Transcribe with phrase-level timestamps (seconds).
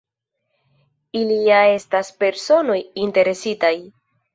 [1.21, 3.77] Ili ja estas personoj interesitaj.